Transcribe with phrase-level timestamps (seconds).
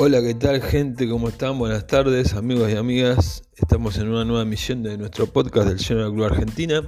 [0.00, 1.08] Hola, ¿qué tal gente?
[1.08, 1.58] ¿Cómo están?
[1.58, 3.42] Buenas tardes, amigos y amigas.
[3.56, 6.84] Estamos en una nueva emisión de nuestro podcast del General Club Argentina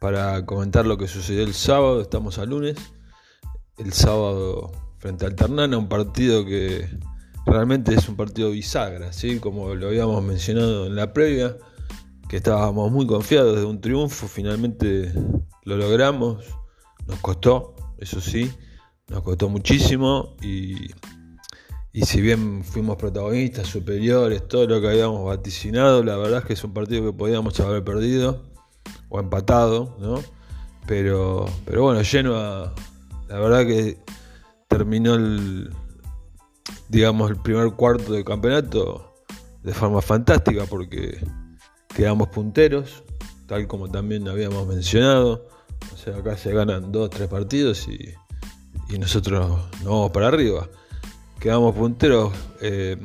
[0.00, 2.02] para comentar lo que sucedió el sábado.
[2.02, 2.76] Estamos a lunes.
[3.78, 6.86] El sábado frente al Ternana, un partido que
[7.46, 9.40] realmente es un partido bisagra, ¿sí?
[9.40, 11.56] como lo habíamos mencionado en la previa,
[12.28, 14.28] que estábamos muy confiados de un triunfo.
[14.28, 15.10] Finalmente
[15.62, 16.44] lo logramos.
[17.06, 18.52] Nos costó, eso sí,
[19.08, 20.90] nos costó muchísimo y
[21.96, 26.52] y si bien fuimos protagonistas, superiores, todo lo que habíamos vaticinado, la verdad es que
[26.52, 28.42] es un partido que podíamos haber perdido
[29.08, 30.22] o empatado, ¿no?
[30.86, 32.74] Pero, pero bueno, Genoa,
[33.28, 33.96] la verdad que
[34.68, 35.70] terminó el,
[36.90, 39.14] digamos, el primer cuarto del campeonato
[39.62, 41.26] de forma fantástica porque
[41.94, 43.04] quedamos punteros,
[43.46, 45.48] tal como también habíamos mencionado.
[45.94, 48.12] O sea, acá se ganan dos, tres partidos y,
[48.94, 50.68] y nosotros nos vamos para arriba
[51.40, 52.96] quedamos punteros eh,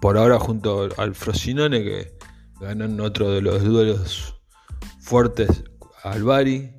[0.00, 2.12] por ahora junto al Frosinone que
[2.60, 4.34] ganan otro de los duelos
[5.00, 5.64] fuertes
[6.02, 6.72] al Bari,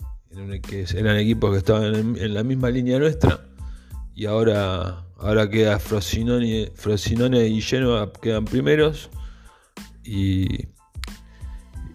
[0.61, 3.45] que eran equipos que estaban en, la misma línea nuestra
[4.15, 9.09] y ahora, ahora queda Frosinone, Frosinone y Genoa quedan primeros
[10.03, 10.67] y,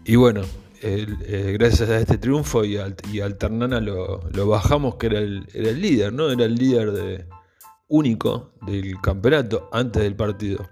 [0.04, 0.42] y bueno,
[0.80, 5.70] eh, gracias a este triunfo y al, y Ternana lo, bajamos que era el, era
[5.70, 6.30] el líder, ¿no?
[6.30, 7.26] Era el líder de,
[7.88, 10.68] único del campeonato antes del partido.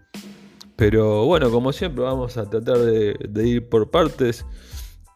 [0.76, 4.44] Pero bueno, como siempre vamos a tratar de, ir por partes.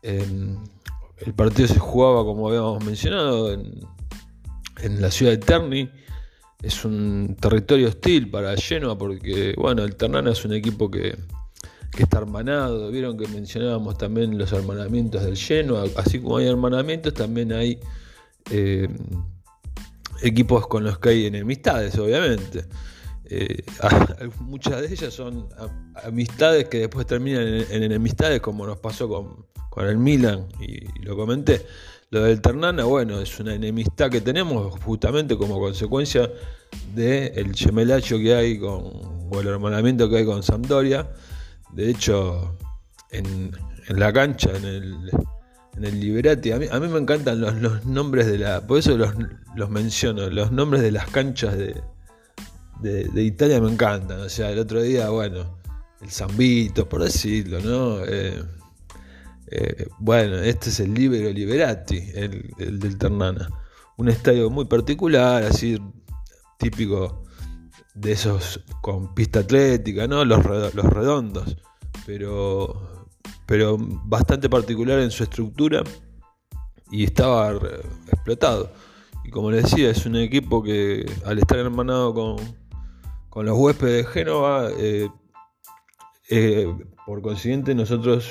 [0.02, 5.90] el partido se jugaba, como habíamos mencionado, en, la ciudad de Terni.
[6.62, 11.16] Es un territorio hostil para Genoa porque, bueno, el Ternana es un equipo que,
[11.98, 12.90] está hermanado.
[12.90, 15.84] Vieron que mencionábamos también los hermanamientos del Genoa.
[15.96, 17.78] Así como hay hermanamientos, también hay...
[18.50, 18.88] Eh,
[20.22, 22.64] equipos con los que hay enemistades, obviamente.
[23.24, 23.62] Eh,
[24.40, 25.48] muchas de ellas son
[26.04, 31.64] amistades que después terminan en, enemistades, como nos pasó con, el Milan, y, lo comenté.
[32.10, 36.28] Lo del Ternana, bueno, es una enemistad que tenemos justamente como consecuencia
[36.92, 38.82] del el gemelacho que hay con,
[39.30, 41.08] o el hermanamiento que hay con Sampdoria.
[41.72, 42.58] De hecho,
[43.10, 43.52] en,
[43.86, 45.10] en la cancha, en el,
[45.76, 46.52] en el Liberati.
[46.52, 48.66] A mí, me encantan los, nombres de la.
[48.66, 50.28] Por eso los, menciono.
[50.30, 51.82] Los nombres de las canchas de,
[52.80, 54.20] de, Italia me encantan.
[54.20, 55.58] O sea, el otro día, bueno,
[56.00, 58.04] el Zambito, por decirlo, ¿no?
[58.04, 58.42] Eh,
[59.50, 63.48] eh, bueno, este es el Libero Liberati, el, del Ternana.
[63.96, 65.78] Un estadio muy particular, así
[66.58, 67.24] típico
[67.94, 70.24] de esos con pista atlética, ¿no?
[70.24, 70.44] Los,
[70.74, 71.56] los redondos.
[72.06, 72.89] Pero
[73.50, 75.82] pero bastante particular en su estructura
[76.88, 77.50] y estaba
[78.06, 78.70] explotado.
[79.24, 84.12] Y como les decía, es un equipo que al estar hermanado con, los huéspedes de
[84.12, 85.08] Génova, eh,
[86.28, 86.72] eh,
[87.04, 88.28] por consiguiente nosotros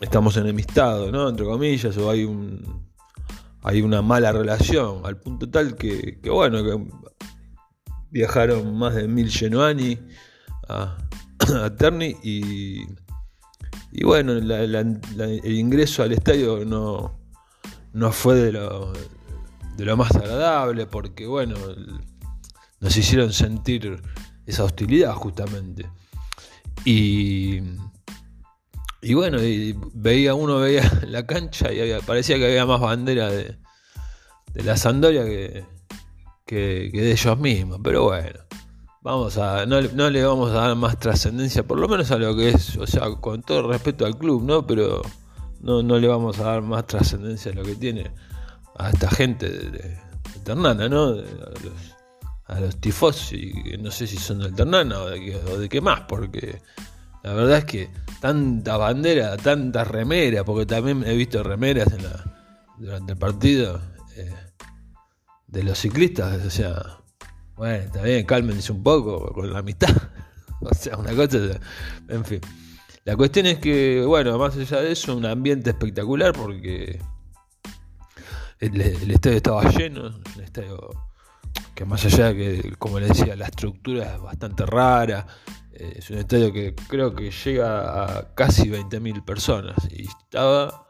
[0.00, 1.28] estamos enemistados, ¿no?
[1.28, 2.86] Entre comillas, o hay un
[3.64, 6.60] hay una mala relación, al punto tal que, bueno,
[8.10, 9.98] viajaron más de mil genoani
[10.68, 10.96] a,
[11.64, 12.86] a Terni y
[13.92, 17.18] y bueno, el ingreso al estadio no,
[17.92, 18.92] no fue de lo,
[19.76, 21.56] de lo más agradable porque, bueno,
[22.80, 24.00] nos hicieron sentir
[24.46, 25.88] esa hostilidad justamente.
[26.84, 27.60] Y,
[29.00, 29.38] y bueno,
[29.94, 33.58] veía uno veía la cancha y parecía que había más bandera de,
[34.52, 35.64] de la Sandoria que,
[36.46, 37.80] que de ellos mismos.
[37.82, 38.40] Pero bueno,
[39.02, 42.50] vamos a no, le vamos a dar más trascendencia, por lo menos a lo que
[42.50, 44.66] es, o sea, con todo respeto al club, ¿no?
[44.66, 45.02] Pero
[45.60, 48.10] no, no le vamos a dar más trascendencia a lo que tiene
[48.76, 49.98] a esta gente de, de,
[50.44, 51.14] Ternana, ¿no?
[52.46, 56.62] a los, tifos, y no sé si son del Ternana o de, qué más, porque
[57.22, 61.88] la verdad es que tanta bandera, tanta remera, porque también he visto remeras
[62.78, 63.80] durante el partido
[64.16, 64.34] eh,
[65.46, 66.98] de los ciclistas, o sea,
[67.58, 69.94] bueno, está bien, cálmense un poco con la amistad.
[70.60, 71.38] o sea, una cosa.
[72.08, 72.40] En fin.
[73.04, 77.00] La cuestión es que, bueno, más allá de eso, un ambiente espectacular porque
[78.60, 80.08] el, estadio estaba lleno.
[80.36, 80.90] Un estadio
[81.74, 85.26] que, más allá de que, como les decía, la estructura es bastante rara.
[85.72, 90.86] Eh, es un estadio que creo que llega a casi 20.000 personas y estaba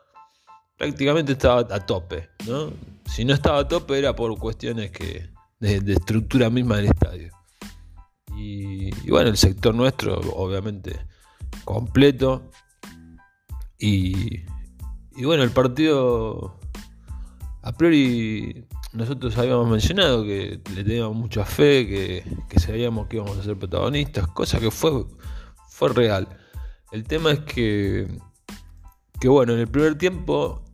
[0.77, 2.73] prácticamente estaba a tope, ¿no?
[3.05, 5.29] Si no estaba a tope era por cuestiones que
[5.61, 7.33] de, estructura misma del estadio.
[8.37, 10.99] Y, bueno, el sector nuestro, obviamente,
[11.65, 12.51] completo.
[13.79, 14.41] Y,
[15.17, 16.59] y bueno, el partido,
[17.63, 23.39] a priori, nosotros habíamos mencionado que le teníamos mucha fe, que, que sabíamos que íbamos
[23.39, 25.05] a ser protagonistas, cosa que fue,
[25.69, 26.29] fue real.
[26.91, 28.09] El tema es que,
[29.21, 30.65] que bueno, en el primer tiempo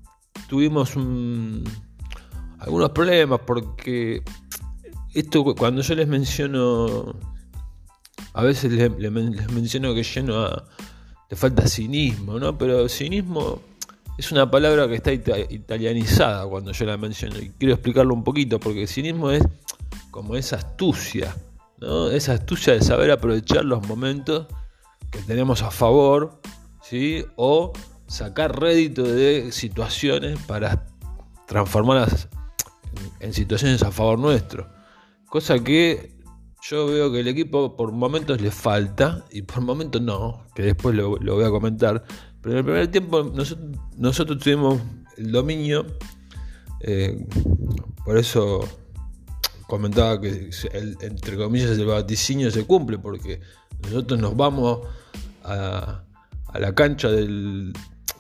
[0.48, 0.94] tuvimos
[2.58, 4.22] algunos problemas porque
[5.14, 7.14] esto cuando yo les menciono,
[8.32, 10.64] a veces les, menciono que lleno a,
[11.31, 12.58] le falta cinismo, ¿no?
[12.58, 13.61] Pero cinismo
[14.19, 18.61] es una palabra que está italianizada cuando yo la menciono y quiero explicarlo un poquito
[18.61, 19.43] porque cinismo es
[20.11, 21.34] como esa astucia,
[21.78, 22.10] ¿no?
[22.10, 24.46] Esa astucia de saber aprovechar los momentos
[25.10, 26.40] que tenemos a favor,
[26.82, 27.25] ¿sí?
[27.37, 27.72] O
[28.06, 30.87] sacar rédito de situaciones para
[31.46, 32.28] transformarlas
[33.20, 34.73] en situaciones a favor nuestro.
[35.34, 36.14] Cosa que
[36.62, 40.94] yo veo que el equipo por momentos le falta y por momentos no, que después
[40.94, 42.04] lo, voy a comentar.
[42.40, 43.32] Pero en el primer tiempo
[43.96, 44.81] nosotros, tuvimos
[45.16, 45.86] el dominio,
[46.82, 47.26] eh,
[48.04, 48.60] por eso
[49.66, 50.50] comentaba que
[51.00, 53.40] entre comillas el vaticinio se cumple, porque
[53.82, 54.86] nosotros nos vamos
[55.42, 56.04] a,
[56.54, 57.72] la cancha del,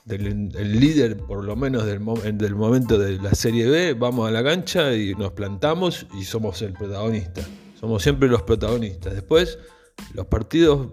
[0.06, 2.00] líder, por lo menos del,
[2.38, 6.60] del, momento de la Serie B, vamos a la cancha y nos plantamos y somos
[6.62, 7.42] el protagonista.
[7.80, 9.14] Somos siempre los protagonistas.
[9.14, 9.58] Después,
[10.12, 10.88] los partidos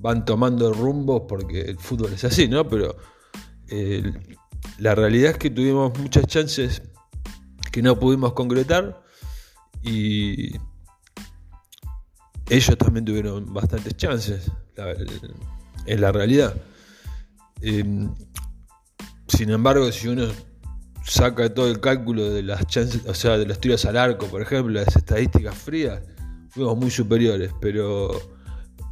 [0.00, 2.68] van tomando rumbo porque el fútbol es así, ¿no?
[2.68, 2.96] Pero
[3.68, 4.12] eh,
[4.78, 6.82] la realidad es que tuvimos muchas chances
[7.70, 9.02] que no pudimos concretar
[9.82, 10.56] y
[12.48, 14.50] ellos también tuvieron bastantes chances,
[15.86, 16.54] en la realidad.
[17.60, 18.14] Em,
[19.26, 20.28] sin embargo, si uno
[21.04, 24.42] saca todo el cálculo de las chances, o sea, de los tiros al arco, por
[24.42, 26.02] ejemplo, las estadísticas frías,
[26.50, 28.10] fuimos muy superiores, pero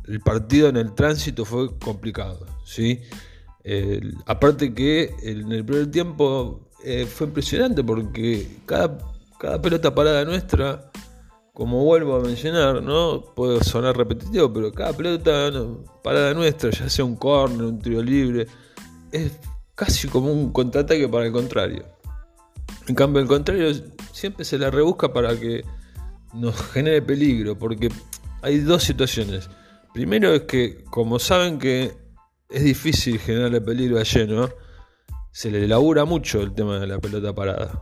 [0.07, 3.01] el partido en el tránsito fue complicado, ¿sí?
[4.27, 8.97] aparte que en el primer tiempo eh, fue impresionante porque cada,
[9.41, 10.89] cada pelota parada nuestra
[11.57, 13.23] como vuelvo a mencionar, ¿no?
[13.35, 15.51] Puede sonar repetitivo, pero cada pelota
[16.05, 18.47] parada nuestra, ya sea un corner, un tiro libre,
[19.11, 19.33] es
[19.75, 21.87] casi como un contraataque para el contrario.
[22.89, 23.73] En cambio, el contrario
[24.13, 25.65] siempre se la rebusca para que
[26.35, 27.89] nos genere peligro, porque
[28.43, 29.49] hay dos situaciones.
[29.95, 31.97] Primero es que, como saben que
[32.51, 34.51] es difícil generarle peligro a lleno,
[35.33, 37.81] se le elabora mucho el tema de la pelota parada.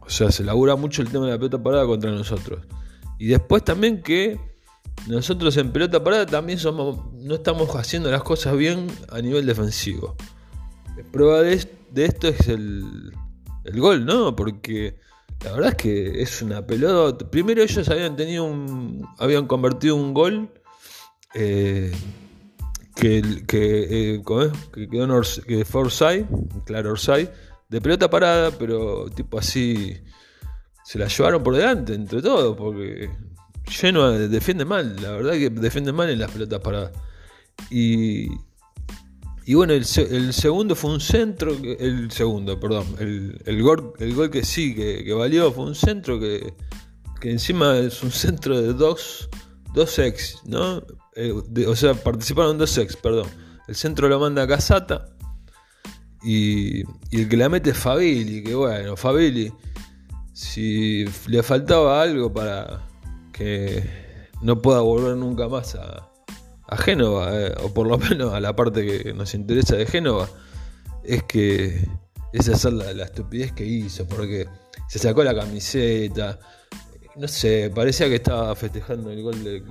[0.00, 2.66] O sea, se elabora mucho el tema de la pelota parada contra nosotros.
[3.18, 4.38] Y después también que
[5.06, 10.16] nosotros en pelota parada también somos, no estamos haciendo las cosas bien a nivel defensivo.
[11.12, 13.12] Prueba de, esto es el,
[13.76, 14.34] gol, ¿no?
[14.34, 14.98] Porque
[15.44, 17.30] la verdad es que es una pelota.
[17.30, 19.06] Primero ellos habían tenido un.
[19.18, 20.50] habían convertido un gol.
[21.34, 21.92] Eh,
[22.96, 24.22] que, que, eh,
[24.72, 26.26] que quedó que fue Orsay,
[26.64, 27.30] claro Orsay,
[27.68, 30.02] de pelota parada, pero tipo así
[30.88, 33.10] se la llevaron por delante entre todos, porque
[33.66, 36.92] Genoa defiende mal, la verdad que defiende mal en las pelotas paradas.
[37.68, 38.28] Y,
[39.44, 44.42] y bueno, el, segundo fue un centro, el segundo, perdón, el, gol, el gol que
[44.46, 46.54] sí, que, valió, fue un centro que,
[47.20, 49.28] que, encima es un centro de dos,
[49.74, 50.82] dos ex, ¿no?
[51.16, 51.34] Eh,
[51.66, 53.28] o sea, participaron dos ex, perdón.
[53.66, 55.04] El centro lo manda a Casata
[56.22, 56.78] y,
[57.10, 59.52] y el que la mete es Fabili, que bueno, Fabili
[60.38, 62.86] si le faltaba algo para
[63.32, 63.82] que
[64.40, 66.12] no pueda volver nunca más a,
[66.76, 70.28] Génova, eh, o por lo menos a la parte que nos interesa de Génova,
[71.02, 71.88] es que
[72.32, 74.46] es la, la estupidez que hizo, porque
[74.88, 76.38] se sacó la camiseta,
[77.16, 79.64] no sé, parecía que estaba festejando el gol de,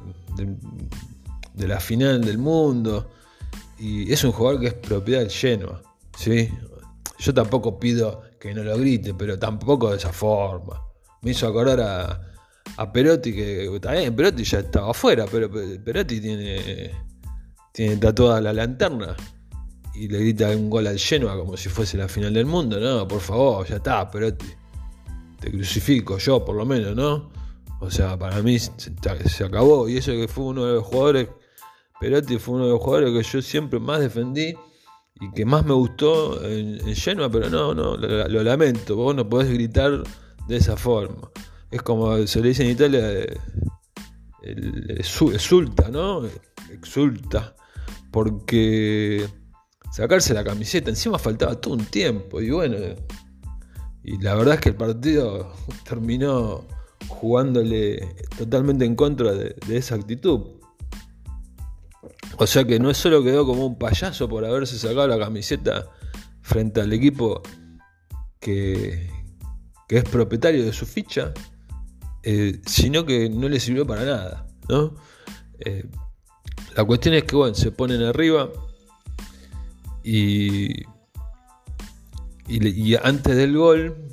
[1.54, 3.10] de la final del mundo,
[3.80, 5.82] y es un jugador que es propiedad del Genoa,
[6.18, 6.50] ¿sí?
[7.20, 10.82] Yo tampoco pido que no lo grite, pero tampoco de esa forma.
[11.22, 12.22] Me hizo acordar a,
[12.78, 16.92] a Perotti, que también Perotti ya estaba afuera, pero Perotti tiene,
[17.74, 19.16] tiene tatuada la lanterna
[19.94, 23.08] y le grita un gol al Genoa como si fuese la final del mundo, ¿no?
[23.08, 24.48] Por favor, ya está, Perotti.
[25.40, 27.32] Te crucifico, yo por lo menos, ¿no?
[27.80, 28.72] O sea, para mí se,
[29.26, 29.88] se acabó.
[29.90, 31.30] Y eso que fue uno de los jugadores,
[32.00, 34.56] Perotti fue uno de los jugadores que yo siempre más defendí
[35.20, 39.52] y que más me gustó en, Genoa, pero no, no, lo, lamento, vos no podés
[39.52, 40.04] gritar
[40.48, 41.30] de esa forma.
[41.72, 43.26] Es como se le dice en Italia,
[44.42, 46.24] exulta, ¿no?
[46.72, 47.56] Exulta,
[48.12, 49.28] porque
[49.92, 52.78] sacarse la camiseta, encima faltaba todo un tiempo, y bueno,
[54.04, 55.52] y la verdad es que el partido
[55.84, 56.66] terminó
[57.08, 60.57] jugándole totalmente en contra de esa actitud.
[62.38, 65.90] O sea que no solo quedó como un payaso por haberse sacado la camiseta
[66.42, 67.42] frente al equipo
[68.40, 69.10] que,
[69.88, 71.34] que es propietario de su ficha,
[72.24, 74.48] eh, sino que no le sirvió para nada.
[74.70, 74.96] ¿no?
[75.60, 75.90] Eh,
[76.76, 78.50] la cuestión es que bueno, se ponen arriba
[80.04, 80.84] y,
[82.48, 84.10] y, antes del gol,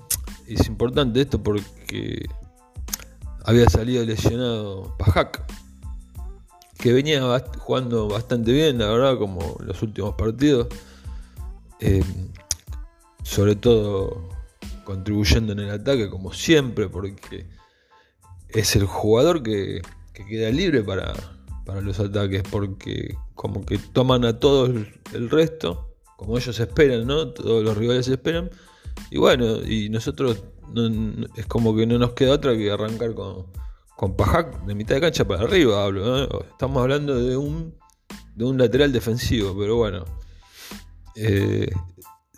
[0.47, 2.27] es importante esto porque
[3.45, 5.45] había salido lesionado Pajak,
[6.85, 7.23] que venía
[7.61, 10.67] jugando bastante bien, la verdad, como los últimos partidos.
[11.81, 12.05] Eh,
[13.23, 14.29] sobre todo
[14.85, 17.47] contribuyendo en el ataque, como siempre, porque
[18.51, 19.81] es el jugador que,
[20.13, 21.15] queda libre para,
[21.81, 24.69] los ataques, porque como que toman a todos
[25.15, 27.29] el resto, como ellos esperan, ¿no?
[27.29, 28.51] Todos los rivales esperan.
[29.11, 30.45] Y bueno, y nosotros
[31.35, 33.47] es como que no nos queda otra que arrancar con,
[33.97, 36.43] con Pajac de mitad de cancha para arriba, hablo.
[36.51, 37.79] Estamos hablando de un,
[38.35, 40.05] de un lateral defensivo, pero bueno.
[41.17, 41.71] Eh,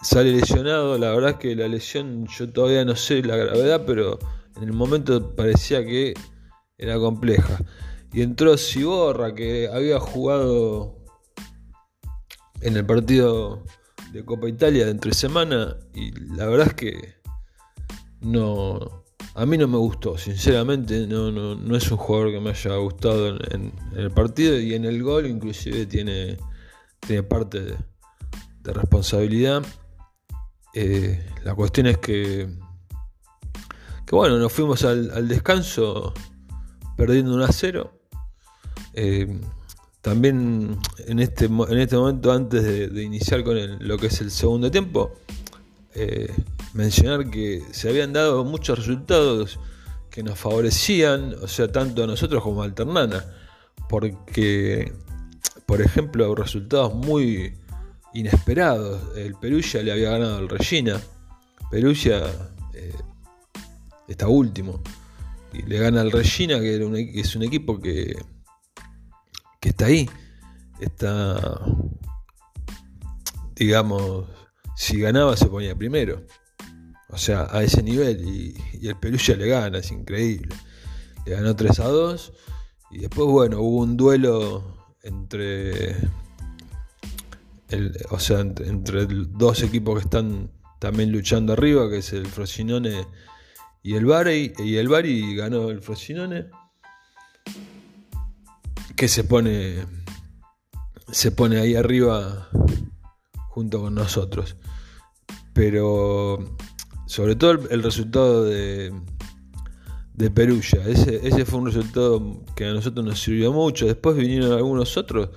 [0.02, 4.18] sale lesionado, la verdad es que la lesión yo todavía no sé la gravedad, pero
[4.56, 6.14] en el momento parecía que
[6.78, 7.58] era compleja.
[8.12, 10.96] Y entró Siborra, que había jugado
[12.60, 13.64] en el partido
[14.12, 17.14] de Copa Italia de entre semana, y la verdad es que
[18.20, 19.05] no.
[19.38, 23.36] A mí no me gustó, sinceramente, no, no, es un jugador que me haya gustado
[23.50, 26.38] en, el partido y en el gol inclusive tiene,
[27.00, 27.76] tiene parte de,
[28.62, 29.62] de responsabilidad.
[30.72, 32.48] Eh, la cuestión es que,
[34.06, 36.14] que bueno, nos fuimos al, descanso
[36.96, 37.92] perdiendo 1 a 0.
[38.94, 39.38] Eh,
[40.00, 44.70] también en este, en este momento, antes de, iniciar con lo que es el segundo
[44.70, 45.12] tiempo,
[45.94, 46.32] eh,
[46.76, 49.58] mencionar que se habían dado muchos resultados
[50.10, 53.24] que nos favorecían, o sea, tanto a nosotros como a Alternana,
[53.88, 54.92] porque,
[55.64, 57.54] por ejemplo, resultados muy
[58.12, 59.16] inesperados.
[59.16, 61.00] El Perugia le había ganado al Regina.
[61.70, 62.24] Perugia
[62.74, 62.94] eh,
[64.06, 64.82] está último.
[65.52, 68.16] Y le gana al Regina, que, era un, es un equipo que,
[69.60, 70.08] que está ahí.
[70.78, 71.58] Está,
[73.54, 74.26] digamos,
[74.76, 76.22] si ganaba se ponía primero.
[77.16, 78.28] O sea, a ese nivel.
[78.28, 80.54] Y, el Perugia le gana, es increíble.
[81.24, 82.32] Le ganó 3 a 2.
[82.90, 85.96] Y después, bueno, hubo un duelo entre
[88.10, 93.06] o sea, entre, dos equipos que están también luchando arriba, que es el Frosinone
[93.82, 96.50] y el Bari, y el Bari ganó el Frosinone,
[98.94, 99.86] que se pone,
[101.10, 102.50] se pone ahí arriba
[103.48, 104.56] junto con nosotros.
[105.54, 106.56] Pero
[107.06, 108.92] sobre todo el, resultado de,
[110.14, 113.86] de Perugia, ese, ese fue un resultado que a nosotros nos sirvió mucho.
[113.86, 115.30] Después vinieron algunos otros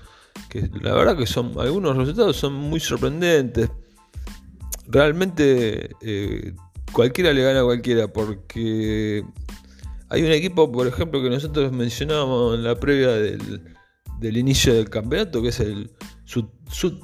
[0.50, 3.70] que la verdad que son algunos resultados son muy sorprendentes.
[4.88, 6.54] Realmente eh,
[6.92, 9.24] cualquiera le gana a cualquiera porque
[10.10, 15.42] hay un equipo, por ejemplo, que nosotros mencionábamos en la previa del, inicio del campeonato,
[15.42, 15.92] que es el
[16.26, 16.46] Sud,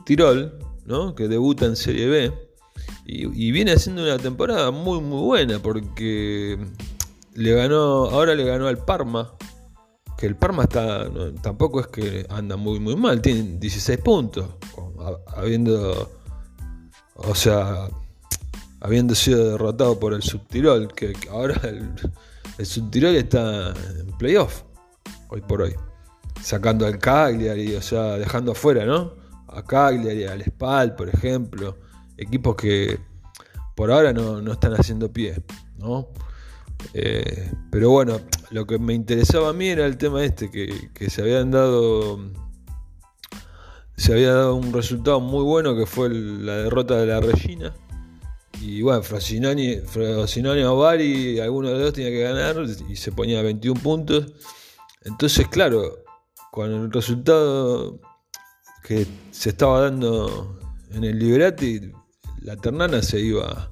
[0.06, 1.14] Tirol, ¿no?
[1.14, 2.45] que debuta en Serie B.
[3.08, 6.58] Y, viene haciendo una temporada muy muy buena porque
[7.34, 9.32] le ganó, ahora le ganó al Parma
[10.18, 11.08] que el Parma está
[11.42, 14.48] tampoco es que anda muy muy mal, tiene 16 puntos,
[15.28, 16.10] habiendo
[17.16, 17.90] o sea,
[18.80, 21.92] habiendo sido derrotado por el Subtirol, que, ahora el,
[22.58, 24.64] el, Subtirol está en playoff
[25.30, 25.76] hoy por hoy,
[26.42, 29.14] sacando al Cagliari, o sea, dejando afuera, ¿no?
[29.48, 31.78] A Cagliari, al Spal, por ejemplo,
[32.18, 33.00] equipos que
[33.76, 35.42] por ahora no, no están haciendo pie,
[35.78, 36.08] ¿no?
[36.94, 41.22] Eh, pero bueno, lo que me interesaba a mí era el tema este, que, se
[41.22, 42.20] habían dado.
[43.98, 47.74] Se había dado un resultado muy bueno que fue la derrota de la Regina.
[48.62, 52.58] Y bueno, Frosinone, Frosinone o Bari, alguno de los dos tenía que ganar
[52.90, 54.34] y se ponía 21 puntos.
[55.04, 56.04] Entonces, claro,
[56.52, 58.00] con el resultado
[58.84, 60.60] que se estaba dando
[60.92, 61.92] en el Liberati,
[62.46, 63.72] la Ternana se iba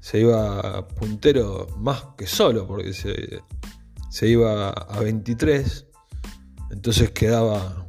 [0.00, 3.42] se iba puntero más que solo, porque se,
[4.10, 5.86] se iba a 23,
[6.70, 7.86] entonces quedaba,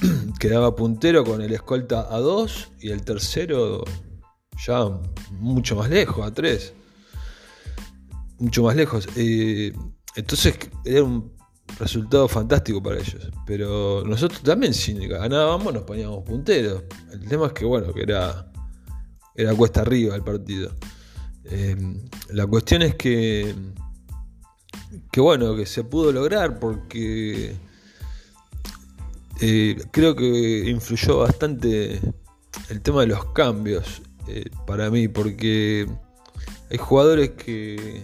[0.38, 3.82] quedaba puntero con el escolta a 2 y el tercero
[4.64, 4.84] ya
[5.32, 6.74] mucho más lejos, a 3.
[8.38, 9.08] Mucho más lejos.
[9.16, 11.32] entonces era un
[11.80, 13.28] resultado fantástico para ellos.
[13.46, 16.84] Pero nosotros también, si ganábamos, nos poníamos punteros.
[17.12, 18.52] El tema es que, bueno, que era,
[19.38, 20.72] era cuesta arriba el partido.
[21.44, 23.54] Em, la cuestión es que,
[25.12, 27.54] que, bueno, que se pudo lograr porque
[29.40, 32.00] eh, creo que influyó bastante
[32.68, 35.86] el tema de los cambios eh, para mí, porque
[36.68, 38.02] hay jugadores que,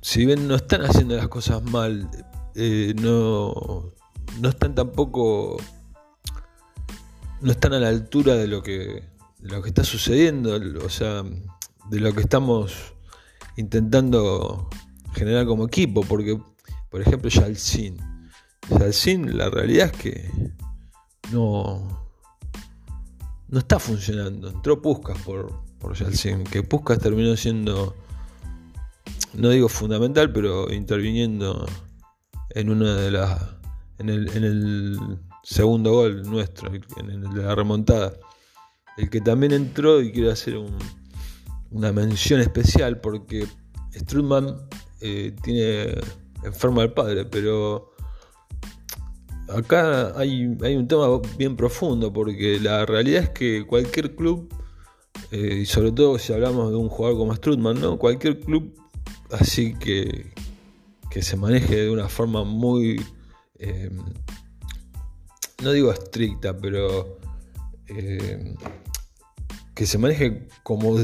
[0.00, 2.08] si bien no están haciendo las cosas mal,
[2.54, 3.92] eh, no,
[4.40, 5.58] no están tampoco,
[7.42, 9.15] no están a la altura de lo que,
[9.46, 11.22] de lo que está sucediendo, o sea,
[11.90, 12.94] de lo que estamos
[13.56, 14.68] intentando
[15.14, 16.38] generar como equipo, porque,
[16.90, 17.96] por ejemplo, Yalcin.
[18.68, 20.30] Yalcin, la realidad es que
[21.32, 22.10] no,
[23.48, 24.48] no está funcionando.
[24.50, 27.94] Entró Puskas por, por Yalcin, que Puskas terminó siendo
[29.36, 31.66] no digo fundamental, pero interviniendo
[32.50, 33.38] en una de las.
[33.98, 38.14] en el, en el segundo gol nuestro, en el de la remontada.
[38.96, 40.56] El que también entró y quiero hacer
[41.70, 43.46] una mención especial porque
[43.94, 44.56] Strutman
[45.00, 45.94] eh, tiene
[46.42, 47.92] enfermo al padre, pero
[49.48, 54.48] acá hay, hay, un tema bien profundo porque la realidad es que cualquier club,
[55.30, 57.98] eh, y sobre todo si hablamos de un jugador como Strutman, ¿no?
[57.98, 58.74] cualquier club
[59.30, 60.32] así que,
[61.10, 63.04] que se maneje de una forma muy,
[63.58, 63.90] eh,
[65.62, 67.18] no digo estricta, pero
[69.76, 70.96] que se maneje como,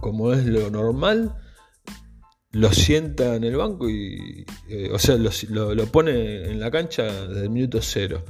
[0.00, 1.34] como es lo normal,
[2.52, 7.02] lo sienta en el banco y, eh, o sea, lo, lo, pone en la cancha
[7.02, 8.22] desde el minuto cero.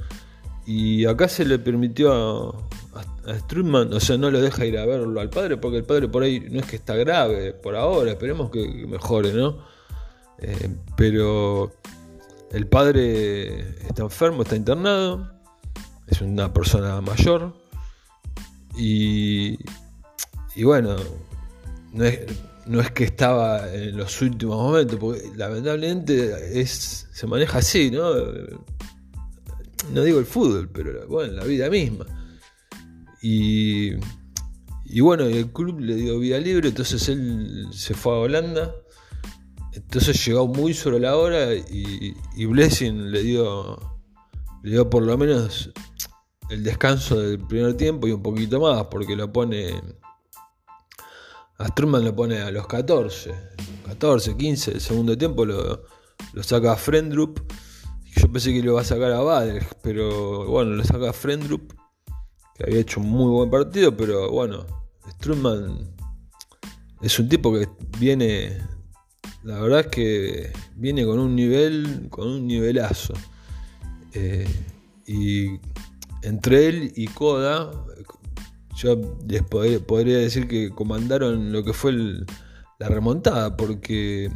[0.65, 2.49] Y acá se le permitió a,
[2.97, 6.23] a o sea, no lo deja ir a verlo al padre, porque el padre por
[6.23, 9.59] ahí no es que está grave por ahora, esperemos que mejore, ¿no?
[10.39, 11.71] Eh, pero
[12.51, 15.31] el padre está enfermo, está internado,
[16.07, 17.53] es una persona mayor
[18.75, 19.57] y,
[20.55, 20.95] y bueno,
[21.91, 22.19] no es,
[22.65, 28.13] no es que estaba en los últimos momentos, porque lamentablemente es, se maneja así, ¿no?
[29.91, 32.05] No digo el fútbol, pero bueno, la vida misma.
[33.21, 33.93] Y,
[34.85, 38.75] y bueno, el club le dio vida libre, entonces él se fue a Holanda.
[39.73, 43.79] Entonces llegó muy sobre la hora y, Blessing le dio,
[44.61, 45.71] le dio por lo menos
[46.49, 49.81] el descanso del primer tiempo y un poquito más, porque lo pone.
[51.63, 53.33] A Strumman lo pone a los 14,
[53.85, 55.85] 14, 15, el segundo tiempo lo,
[56.33, 57.39] lo saca a Frendrup.
[58.17, 61.71] Yo pensé que lo iba a sacar a Bader, pero bueno, lo saca a Frendrup
[62.53, 64.65] que había hecho un muy buen partido, pero bueno,
[65.11, 65.95] Strutman
[67.01, 68.57] es un tipo que viene,
[69.43, 73.13] la verdad es que viene con un nivel, con un nivelazo.
[74.11, 74.45] Eh,
[75.07, 75.61] y
[76.23, 77.71] entre él y Koda,
[78.75, 84.31] yo les podría decir que comandaron lo que fue la remontada, porque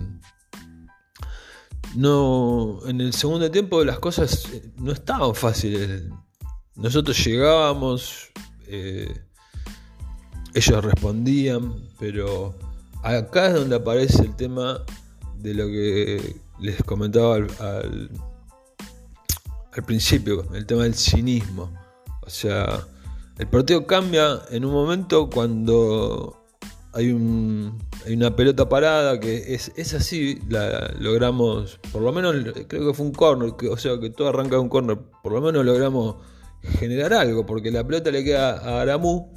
[1.95, 4.47] no en el segundo tiempo las cosas
[4.77, 6.03] no estaban fáciles
[6.77, 8.31] nosotros llegábamos,
[8.67, 9.11] eh,
[10.53, 12.53] ellos respondían, pero
[13.01, 14.85] acá es donde aparece el tema
[15.39, 18.11] de lo que les comentaba al,
[19.87, 21.71] principio, el tema del cinismo.
[22.21, 22.85] O sea,
[23.37, 26.43] el partido cambia en un momento cuando
[26.93, 32.35] hay, una pelota parada que es, así, la logramos, por lo menos
[32.67, 35.41] creo que fue un corner, o sea que todo arranca de un corner, por lo
[35.41, 36.15] menos logramos
[36.79, 39.33] generar algo, porque la pelota le queda a Aramú,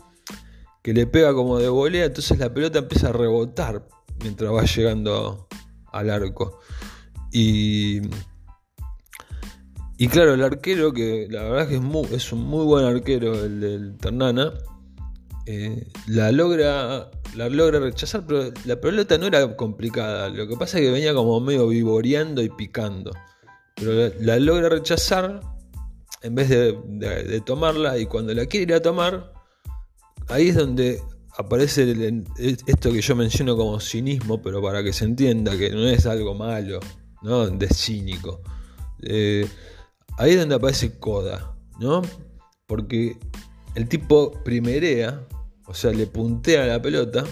[0.83, 3.87] que le pega como de volea, entonces la pelota empieza a rebotar
[4.23, 5.47] mientras va llegando
[5.93, 6.61] al arco.
[7.33, 8.01] Y,
[10.01, 13.61] y claro, el arquero, que la verdad es que es, un muy buen arquero, el
[13.61, 14.55] del Ternana,
[15.45, 20.79] eh, la, logra, la logra rechazar, pero la pelota no era complicada, lo que pasa
[20.79, 23.11] es que venía como medio vivoreando y picando.
[23.77, 25.43] Pero la logra rechazar
[26.23, 29.35] en vez de, tomarla y cuando la quiere ir a tomar,
[30.29, 31.03] ahí es donde
[31.37, 32.25] aparece
[32.65, 36.35] esto que yo menciono como cinismo, pero para que se entienda que no es algo
[36.35, 36.81] malo,
[37.21, 37.47] ¿no?
[37.49, 38.41] De cínico.
[39.03, 39.47] Eh,
[40.21, 42.03] ahí es donde aparece Coda, ¿no?
[42.67, 43.17] Porque
[43.75, 45.27] el tipo primerea,
[45.67, 47.25] o sea, le puntea la pelota,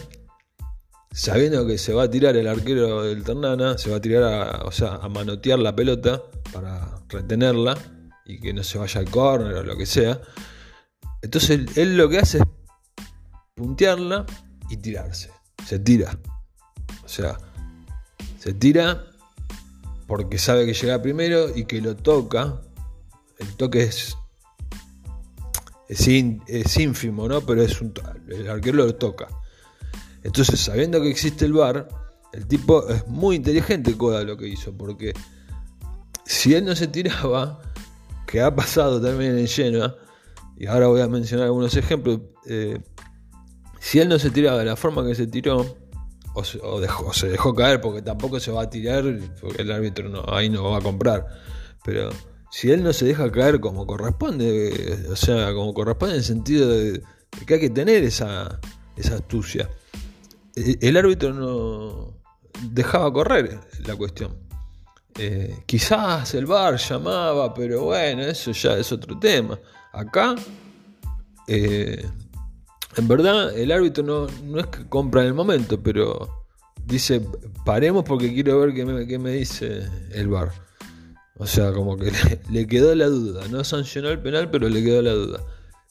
[1.13, 4.65] sabiendo que se va a tirar el arquero del Ternana, se va a tirar a,
[4.65, 7.77] o sea, a manotear la pelota para retenerla
[8.25, 10.21] y que no se vaya al córner o lo que sea.
[11.21, 12.45] Entonces él, lo que hace es
[13.55, 14.25] puntearla
[14.71, 15.31] y tirarse.
[15.67, 16.19] Se tira.
[17.05, 17.37] O sea,
[18.39, 19.05] se tira
[20.07, 22.63] porque sabe que llega primero y que lo toca.
[23.39, 24.17] El toque es,
[25.89, 27.41] es, ínfimo, ¿no?
[27.43, 27.93] Pero es un,
[28.29, 29.29] el arquero lo toca.
[30.23, 31.89] Entonces, sabiendo que existe el bar,
[32.33, 35.15] el tipo es muy inteligente, Coda, lo que hizo, porque
[36.25, 37.61] si él no se tiraba,
[38.27, 39.97] que ha pasado también en Genoa,
[40.57, 42.81] y ahora voy a mencionar algunos ejemplos, eh,
[43.81, 45.77] Si él no se tiraba de la forma que se tiró,
[46.35, 49.05] o se, dejó, se dejó caer, porque tampoco se va a tirar,
[49.41, 51.27] porque el árbitro no, ahí no va a comprar.
[51.85, 52.11] Pero
[52.51, 56.69] si él no se deja caer como corresponde, o sea, como corresponde en el sentido
[56.69, 57.03] de,
[57.47, 58.61] que hay que tener esa,
[58.97, 59.71] esa astucia.
[60.55, 62.15] El, el árbitro no
[62.73, 64.49] dejaba correr la cuestión.
[65.21, 69.59] Eh, quizás el bar llamaba, pero bueno, eso ya es otro tema.
[69.93, 70.37] Acá,
[71.49, 72.07] eh,
[72.97, 76.47] en verdad, el árbitro no, es que compra en el momento, pero
[76.85, 77.21] dice,
[77.65, 80.53] paremos porque quiero ver qué me, dice el bar.
[81.39, 82.13] O sea, como que
[82.51, 83.47] le, quedó la duda.
[83.49, 85.41] No sancionó el penal, pero le quedó la duda.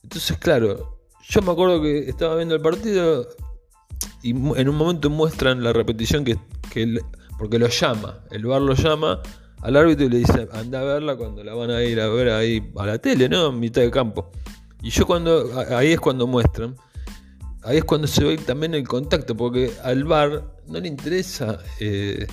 [0.03, 3.27] Entonces, claro, yo me acuerdo que estaba viendo el partido
[4.21, 6.38] y en un momento muestran la repetición que,
[6.71, 6.99] que
[7.38, 9.21] porque lo llama, el bar lo llama
[9.62, 12.29] al árbitro y le dice, anda a verla cuando la van a ir a ver
[12.29, 13.49] ahí a la tele, ¿no?
[13.49, 14.31] En mitad de campo.
[14.81, 16.75] Y yo cuando, ahí es cuando muestran,
[17.63, 22.27] ahí es cuando se ve también el contacto, porque al bar no le interesa eh,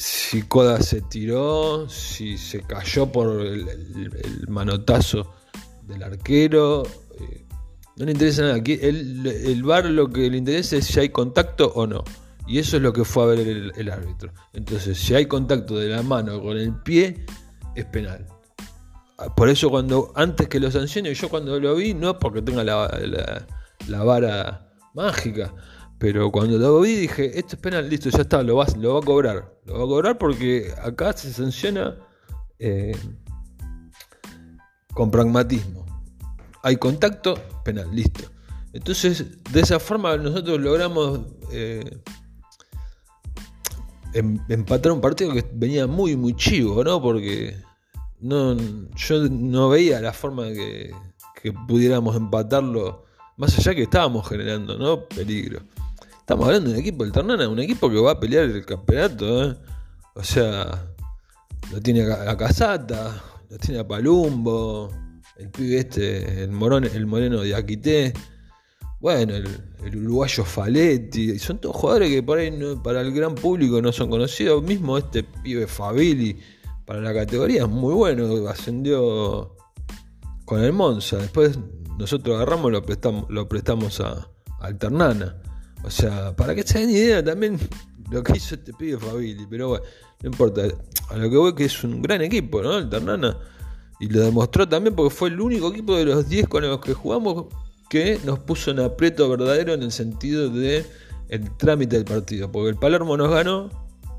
[0.00, 5.34] si Coda se tiró, si se cayó por el, manotazo
[5.82, 6.84] del arquero.
[7.20, 7.44] Eh,
[7.96, 8.56] no le interesa nada.
[8.56, 12.02] El, el bar lo que le interesa es si hay contacto o no.
[12.46, 13.40] Y eso es lo que fue a ver
[13.76, 14.32] el, árbitro.
[14.54, 17.26] Entonces, si hay contacto de la mano con el pie,
[17.76, 18.26] es penal.
[19.36, 23.46] Por eso cuando, antes que lo sancione, yo cuando lo vi, no porque tenga la,
[24.02, 25.54] vara mágica,
[26.00, 29.54] pero cuando lo vi dije, esto es penal, listo, ya está, lo va, a cobrar.
[29.64, 31.94] Lo va a cobrar porque acá se sanciona
[32.58, 32.96] eh,
[34.92, 35.86] con pragmatismo.
[36.64, 37.34] Hay contacto,
[37.64, 38.24] penal, listo.
[38.72, 41.20] Entonces, de esa forma nosotros logramos
[41.52, 42.02] eh,
[44.12, 47.00] Em, empatar un partido que venía muy, muy chivo, ¿no?
[47.00, 47.56] Porque
[48.20, 48.56] no,
[48.96, 50.92] yo no veía la forma de
[51.40, 53.04] que, pudiéramos empatarlo,
[53.36, 55.04] más allá que estábamos generando, ¿no?
[55.06, 55.60] Peligro.
[56.30, 59.50] Estamos hablando de un equipo del Ternana, un equipo que va a pelear el campeonato,
[59.50, 59.56] ¿eh?
[60.14, 60.86] O sea,
[61.72, 64.92] lo tiene a Casata, lo tiene a Palumbo,
[65.38, 68.12] el pibe este, el, morón, el moreno de Aquité
[69.00, 73.90] bueno, el, uruguayo Faletti, son todos jugadores que por ahí para el gran público no
[73.90, 74.62] son conocidos.
[74.62, 76.38] Mismo este pibe Fabili,
[76.86, 79.56] para la categoría es muy bueno, ascendió
[80.44, 81.16] con el Monza.
[81.16, 81.58] Después
[81.98, 84.28] nosotros agarramos y lo prestamos, lo prestamos a,
[84.60, 85.49] Alternana.
[85.82, 87.58] O sea, para que se den idea también
[88.10, 89.46] lo que hizo este pibe Fabili.
[89.48, 89.84] Pero bueno,
[90.22, 90.62] no importa.
[91.08, 92.74] A lo que voy que es un gran equipo, ¿no?
[92.74, 93.36] Alternana.
[93.98, 96.94] Y lo demostró también porque fue el único equipo de los 10 con los que
[96.94, 97.46] jugamos
[97.90, 100.86] que nos puso en aprieto verdadero en el sentido de
[101.28, 103.68] el trámite del partido, porque el Palermo nos ganó,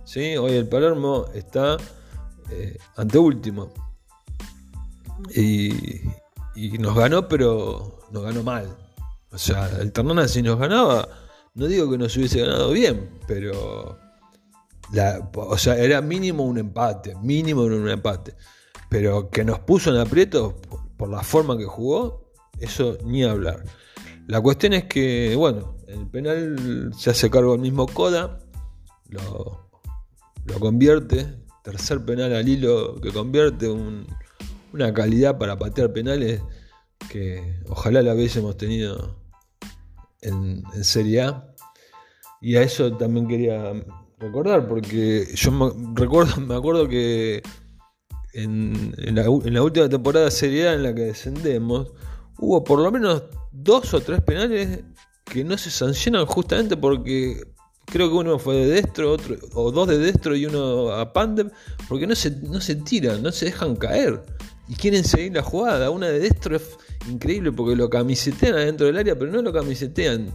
[0.05, 0.37] ¿sí?
[0.37, 1.77] hoy el Palermo está
[2.51, 3.71] eh, ante último
[5.33, 6.01] y,
[6.79, 8.67] nos ganó, pero nos ganó mal.
[9.31, 11.07] O sea, el Ternana si nos ganaba,
[11.53, 13.99] no digo que nos hubiese ganado bien, pero
[15.33, 18.35] o sea, era mínimo un empate, mínimo un empate.
[18.89, 20.55] Pero que nos puso en aprieto
[20.97, 23.63] por la forma que jugó, eso ni hablar.
[24.27, 28.39] La cuestión es que, bueno, el penal se hace cargo el mismo Coda,
[29.09, 29.69] lo,
[30.59, 36.41] convierte, tercer penal al hilo que convierte, una calidad para patear penales
[37.09, 39.20] que ojalá la hubiésemos tenido
[40.21, 41.53] en, Serie A.
[42.41, 43.73] Y a eso también quería
[44.19, 47.43] recordar, porque yo me, recuerdo, me acuerdo que
[48.33, 51.91] en, la, última temporada de Serie A en la que descendemos,
[52.39, 54.79] hubo por lo menos dos o tres penales
[55.25, 57.41] que no se sancionan justamente porque
[57.85, 61.49] creo que uno fue de destro, otro, o dos de destro y uno a Pandem,
[61.87, 64.21] porque no se, no se tiran, no se dejan caer.
[64.67, 65.89] Y quieren seguir la jugada.
[65.89, 66.77] Una de destro es
[67.09, 70.31] increíble porque lo camisetean adentro del área, pero no lo camisetean.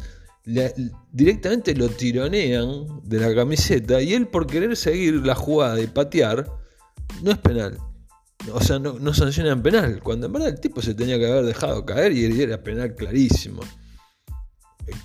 [1.13, 6.51] directamente lo tironean de la camiseta y él por querer seguir la jugada y patear,
[7.23, 7.79] no es penal
[8.53, 11.85] o sea, no, sancionan penal, cuando en verdad el tipo se tenía que haber dejado
[11.85, 13.63] caer y era penal clarísimo.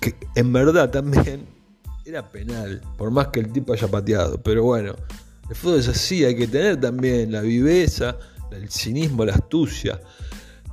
[0.00, 1.46] Que en verdad también
[2.06, 4.40] era penal, por más que el tipo haya pateado.
[4.42, 4.94] Pero bueno,
[5.48, 8.16] el fútbol es así, hay que tener también la viveza,
[8.52, 10.00] el cinismo, la astucia.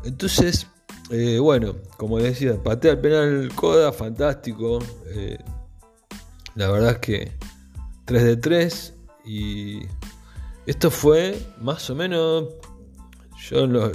[0.04, 0.68] Entonces,
[1.12, 4.80] eh, bueno, como decía, patea el penal Coda, fantástico.
[5.08, 5.38] Eh,
[6.56, 7.32] la verdad es que
[8.06, 8.94] 3 de 3
[9.26, 9.80] y
[10.66, 12.48] esto fue más o menos.
[13.50, 13.92] Yo lo,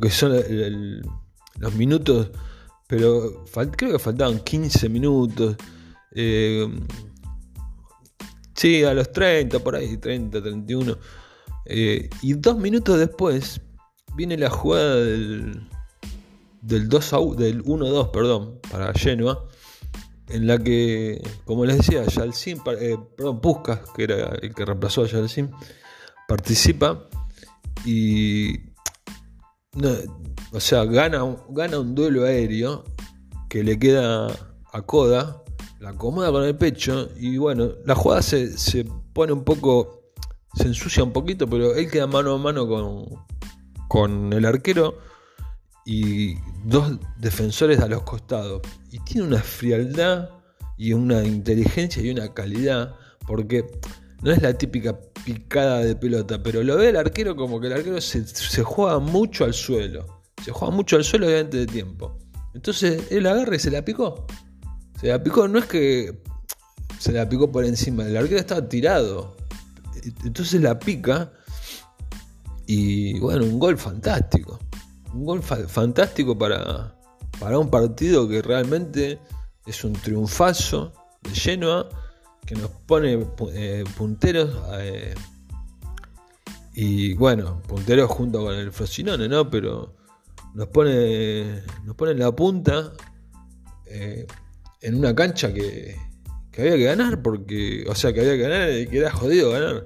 [0.00, 0.32] que son
[1.58, 2.30] los minutos.
[2.86, 3.44] Pero
[3.76, 5.56] creo que faltaban 15 minutos.
[6.14, 6.68] Eh,
[8.54, 10.98] sí, a los 30, por ahí, 30, 31.
[11.64, 13.60] Eh, y dos minutos después
[14.14, 15.68] viene la jugada del,
[16.60, 19.46] del 2 a del 1-2, perdón, para Genoa,
[20.28, 25.02] en la que, como les decía, Yalcin, eh, perdón, Puskas, que era el que reemplazó
[25.02, 25.50] a Yalcin,
[26.28, 27.08] participa
[27.84, 28.72] y
[30.52, 32.84] o sea, gana, gana un duelo aéreo
[33.48, 34.28] que le queda
[34.72, 35.42] a Coda,
[35.80, 40.12] la acomoda con el pecho y bueno, la jugada se, se pone un poco,
[40.54, 43.06] se ensucia un poquito, pero él queda mano a mano con,
[43.92, 44.96] con el arquero
[45.84, 48.62] y dos defensores a los costados.
[48.90, 50.30] Y tiene una frialdad
[50.78, 52.94] y una inteligencia y una calidad,
[53.26, 53.66] porque
[54.22, 57.74] no es la típica picada de pelota, pero lo ve el arquero como que el
[57.74, 60.22] arquero se, juega mucho al suelo.
[60.42, 62.18] Se juega mucho al suelo obviamente de tiempo.
[62.54, 64.26] Entonces él agarra y se la picó.
[65.02, 66.22] Se la picó, no es que
[66.98, 69.36] se la picó por encima, el arquero estaba tirado.
[70.24, 71.30] Entonces la pica
[72.66, 74.58] y bueno, un gol fantástico.
[75.14, 76.94] Un gol fantástico para,
[77.38, 79.18] para un partido que realmente
[79.66, 81.88] es un triunfazo de Genoa
[82.46, 85.14] que nos pone eh, punteros eh,
[86.74, 89.48] y bueno, punteros junto con el Frosinone, ¿no?
[89.50, 89.94] Pero
[90.54, 92.92] nos pone, nos pone la punta
[93.86, 94.26] eh,
[94.80, 95.96] en una cancha que,
[96.50, 99.50] que, había que ganar, porque, o sea, que había que ganar y que era jodido
[99.50, 99.84] ganar.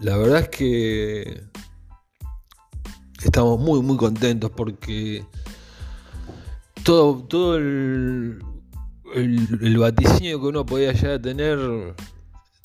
[0.00, 1.44] La verdad es que
[3.22, 5.24] estamos muy, muy contentos porque
[6.84, 8.38] todo, todo el,
[9.14, 11.94] el, vaticinio que uno podía ya tener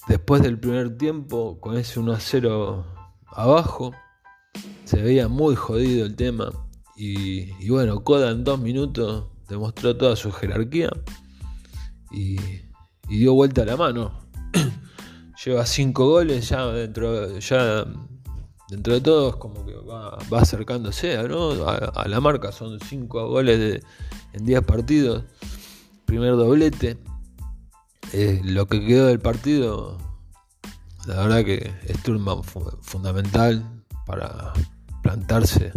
[0.07, 2.85] después del primer tiempo, con ese 1 a 0
[3.27, 3.93] abajo,
[4.83, 6.51] se veía muy jodido el tema.
[6.95, 10.89] Y, bueno, Koda en dos minutos demostró toda su jerarquía
[12.11, 12.37] y,
[13.07, 14.11] dio vuelta a la mano.
[15.45, 17.85] Lleva cinco goles ya dentro, ya
[18.69, 22.51] dentro de todos como que va, acercándose a, la marca.
[22.51, 23.81] Son cinco goles
[24.33, 25.23] en 10 partidos
[26.05, 26.97] primer doblete.
[28.13, 29.97] Eh, lo que quedó del partido,
[31.05, 33.63] la verdad que Sturman fue fundamental
[34.07, 34.51] para
[35.03, 35.71] plantarse.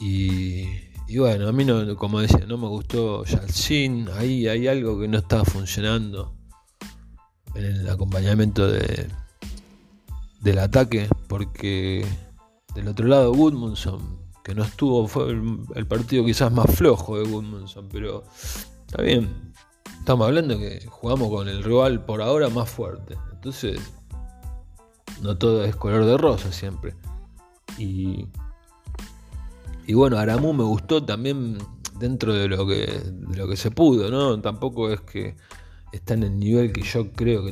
[0.00, 0.66] Y,
[1.16, 4.08] bueno, a mí, no, como decía, no me gustó Yalcin.
[4.18, 6.34] Ahí hay algo que no estaba funcionando
[7.54, 9.08] en el acompañamiento de,
[10.40, 12.06] del ataque, porque
[12.74, 15.30] del otro lado Woodmanson, que no estuvo, fue
[15.74, 18.24] el, partido quizás más flojo de Woodmanson, pero
[18.92, 19.54] Está bien.
[20.00, 23.16] Estamos hablando que jugamos con el rival por ahora más fuerte.
[23.32, 23.80] Entonces,
[25.22, 26.94] no todo es color de rosa siempre.
[27.78, 28.26] Y,
[29.86, 31.56] y bueno, Aramu me gustó también
[31.98, 34.38] dentro de lo que, de lo que se pudo, ¿no?
[34.42, 35.36] Tampoco es que
[35.92, 37.44] está en el nivel que yo creo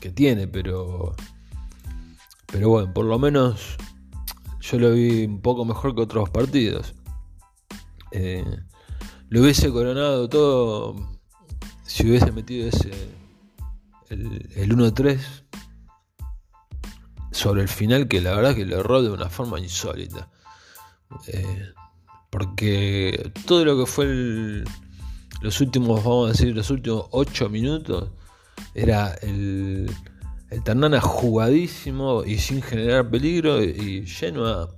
[0.00, 1.14] que, tiene, pero,
[2.46, 3.76] pero bueno, por lo menos
[4.60, 6.94] yo lo vi un poco mejor que otros partidos.
[8.12, 8.44] Eh,
[9.28, 11.18] lo hubiese coronado todo
[11.84, 12.90] si hubiese metido ese
[14.08, 15.20] el, 1-3
[17.30, 20.30] sobre el final que la verdad que lo erró de una forma insólita
[21.26, 21.72] eh,
[22.30, 24.64] porque todo lo que fue
[25.40, 28.10] los últimos vamos a decir los últimos 8 minutos
[28.74, 29.90] era el
[30.50, 34.68] el Ternana jugadísimo y sin generar peligro y lleno a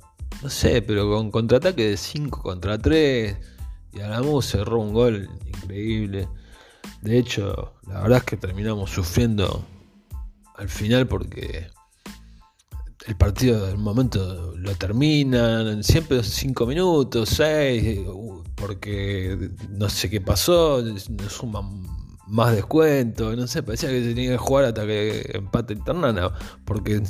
[0.43, 3.37] no sé, pero con contraataque de 5 contra 3
[3.93, 6.29] y Aramu cerró un gol increíble.
[7.03, 9.65] De hecho, la verdad es que terminamos sufriendo
[10.57, 11.69] al final porque
[13.11, 18.03] el partido del momento lo terminan, siempre 5 minutos, 6,
[18.55, 21.83] porque no sé qué pasó, nos suman
[22.29, 26.33] más descuento, no sé, parecía que tenía que jugar hasta que empate Ternana,
[26.65, 27.03] porque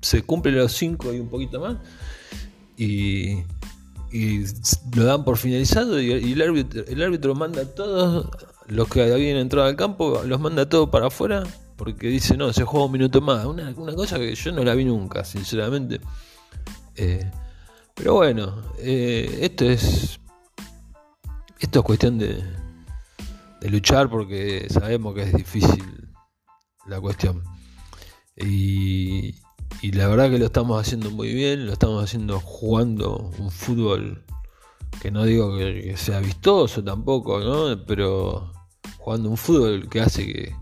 [0.00, 1.78] se cumplen los 5 y un poquito más.
[2.76, 3.38] Y,
[4.12, 4.44] y
[4.94, 8.30] lo dan por finalizado y, el, árbitro, el árbitro manda a todos
[8.68, 11.42] los que habían entrado al campo, los manda todos para afuera
[11.80, 13.46] porque dice, no, se juega un minuto más.
[13.46, 15.98] Una, cosa que yo no la vi nunca, sinceramente.
[16.94, 17.30] Eh,
[17.94, 20.20] pero bueno, eh, esto es
[21.58, 22.44] esto es cuestión de,
[23.62, 26.10] de luchar porque sabemos que es difícil
[26.86, 27.44] la cuestión.
[28.36, 29.36] Y,
[29.80, 34.22] y la verdad que lo estamos haciendo muy bien, lo estamos haciendo jugando un fútbol
[35.00, 37.86] que no digo que, sea vistoso tampoco, ¿no?
[37.86, 38.52] Pero
[38.98, 40.59] jugando un fútbol que hace que,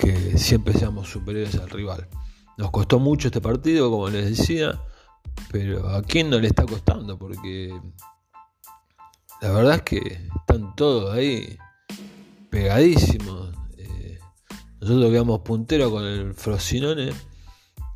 [0.00, 2.08] que siempre seamos superiores al rival.
[2.56, 4.80] Nos costó mucho este partido, como les decía,
[5.52, 7.78] pero a quién no le está costando, porque
[9.42, 11.58] la verdad es que están todos ahí
[12.50, 13.50] pegadísimos.
[14.80, 17.12] Nosotros quedamos puntero con el Frosinone,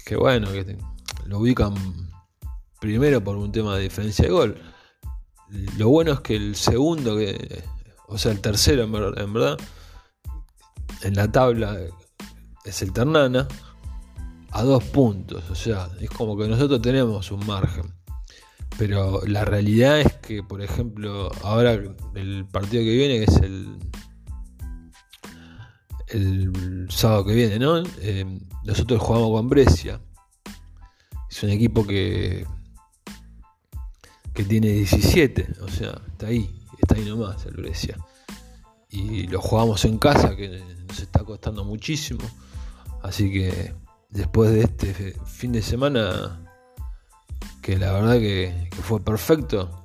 [0.04, 0.76] que bueno, que
[1.26, 1.74] lo ubican
[2.78, 4.62] primero por un tema de diferencia de gol.
[5.78, 7.64] Lo bueno es que el segundo, que,
[8.08, 9.58] o sea, el tercero en verdad,
[11.02, 11.76] en, la tabla
[12.64, 13.46] es el Ternana,
[14.50, 15.48] a dos puntos.
[15.50, 17.92] O sea, es como que nosotros tenemos un margen.
[18.78, 21.78] Pero la realidad es que, por ejemplo, ahora
[22.14, 23.78] el partido que viene, que es el,
[26.08, 27.82] el sábado que viene, ¿no?
[28.00, 30.00] Eh, nosotros jugamos con Brescia.
[31.30, 32.46] Es un equipo que,
[34.32, 37.96] que tiene 17, o sea, está ahí, está ahí nomás el Brescia.
[38.94, 42.20] Y lo jugamos en casa, que nos está costando muchísimo.
[43.02, 43.74] Así que
[44.08, 46.40] después de este fin de semana,
[47.60, 49.84] que la verdad que, fue perfecto,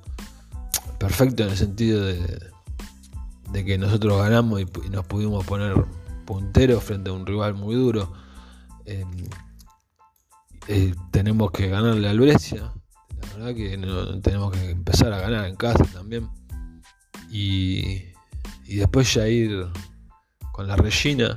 [0.96, 5.74] perfecto en el sentido de, que nosotros ganamos y, nos pudimos poner
[6.24, 8.12] punteros frente a un rival muy duro.
[8.86, 9.04] Eh,
[11.10, 12.72] tenemos que ganarle al Brescia.
[13.20, 13.70] La verdad que
[14.22, 16.30] tenemos que empezar a ganar en casa también.
[17.28, 18.09] Y,
[18.70, 19.66] y después ya ir
[20.52, 21.36] con la Regina.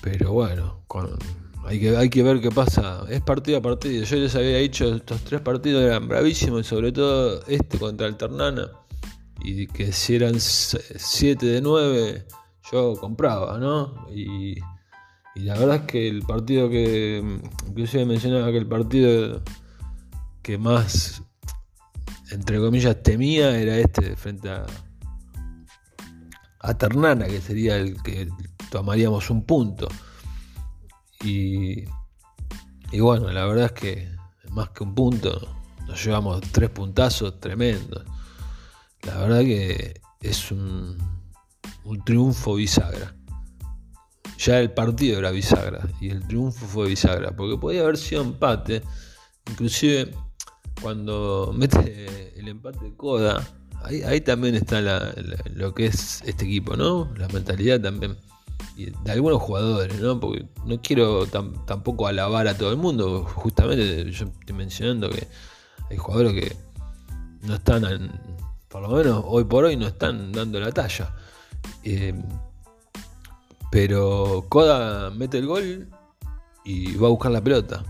[0.00, 0.82] Pero bueno,
[1.66, 3.04] hay, que, hay que ver qué pasa.
[3.10, 4.04] Es partido a partido.
[4.04, 8.16] Yo les había dicho, estos tres partidos eran bravísimos, y sobre todo este contra el
[8.16, 8.70] Ternana.
[9.42, 12.26] Y que si eran 7 de 9,
[12.72, 14.06] yo compraba, ¿no?
[14.10, 14.54] Y,
[15.34, 17.22] y la verdad es que el partido que,
[17.68, 19.42] inclusive mencionaba que el partido
[20.40, 21.22] que más,
[22.30, 24.64] entre comillas, temía era este frente a,
[26.64, 28.28] a Ternana, que sería el que
[28.70, 29.86] tomaríamos un punto.
[31.22, 31.84] Y,
[32.98, 34.08] bueno, la verdad es que
[34.50, 38.04] más que un punto, nos llevamos tres puntazos tremendos.
[39.02, 40.96] La verdad que es un,
[41.84, 43.14] un triunfo bisagra.
[44.38, 48.82] Ya el partido era bisagra y el triunfo fue bisagra, porque podía haber sido empate,
[49.50, 50.14] inclusive
[50.80, 53.46] cuando mete el empate de Coda,
[53.84, 54.80] ahí, también está
[55.54, 57.12] lo que es este equipo, ¿no?
[57.16, 58.16] La mentalidad también.
[58.76, 60.18] De algunos jugadores, ¿no?
[60.18, 63.24] Porque no quiero tampoco alabar a todo el mundo.
[63.24, 65.28] Justamente yo estoy mencionando que
[65.90, 66.56] hay jugadores que
[67.42, 67.82] no están,
[68.68, 71.14] por lo menos hoy por hoy, no están dando la talla.
[71.82, 72.14] Eh,
[73.70, 75.88] pero Koda mete el gol
[76.64, 77.84] y va a buscar la pelota.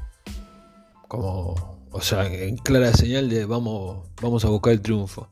[1.08, 1.54] Como,
[1.90, 5.30] o sea, en clara señal de vamos, vamos a buscar el triunfo.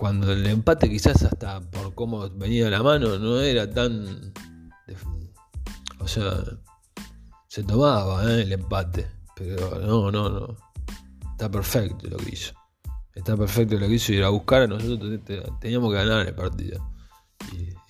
[0.00, 4.32] Cuando el empate quizás hasta por cómo venía la mano no era tan...
[5.98, 6.42] O sea,
[7.46, 8.40] se tomaba ¿eh?
[8.40, 9.10] el empate.
[9.36, 10.56] Pero no, no, no.
[11.32, 12.54] Está perfecto lo que hizo.
[13.14, 14.66] Está perfecto lo que hizo ir a buscar.
[14.66, 15.20] Nosotros
[15.60, 16.82] teníamos que ganar el partido.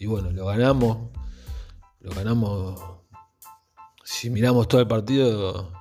[0.01, 1.13] Y, bueno, lo ganamos.
[2.01, 2.83] Lo ganamos.
[4.03, 5.73] Si miramos todo el partido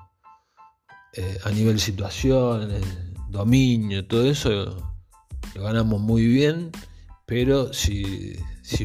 [1.13, 2.69] eh, a nivel situación,
[3.29, 4.89] dominio, todo eso,
[5.55, 6.71] lo ganamos muy bien,
[7.25, 8.37] pero si,